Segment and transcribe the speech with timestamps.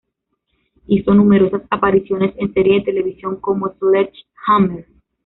[0.87, 4.87] Hizo numerosas apariciones en series de televisión como "Sledge Hammer!